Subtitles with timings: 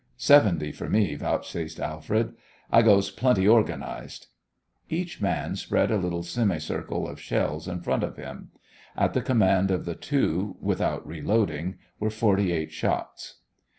[0.17, 2.33] "Seventy for me," vouchsafed Alfred.
[2.71, 4.29] "I goes plenty organised."
[4.89, 8.49] Each man spread a little semicircle of shells in front of him.
[8.97, 13.41] At the command of the two, without reloading, were forty eight shots.